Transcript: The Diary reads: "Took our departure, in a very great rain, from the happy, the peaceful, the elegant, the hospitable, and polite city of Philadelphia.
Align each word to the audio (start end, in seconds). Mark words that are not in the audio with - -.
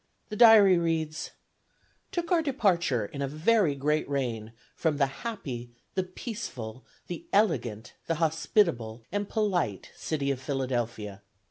The 0.29 0.35
Diary 0.35 0.79
reads: 0.79 1.29
"Took 2.11 2.31
our 2.31 2.41
departure, 2.41 3.05
in 3.05 3.21
a 3.21 3.27
very 3.27 3.75
great 3.75 4.09
rain, 4.09 4.51
from 4.75 4.97
the 4.97 5.05
happy, 5.21 5.69
the 5.93 6.01
peaceful, 6.01 6.83
the 7.05 7.27
elegant, 7.31 7.93
the 8.07 8.15
hospitable, 8.15 9.03
and 9.11 9.29
polite 9.29 9.91
city 9.95 10.31
of 10.31 10.41
Philadelphia. 10.41 11.21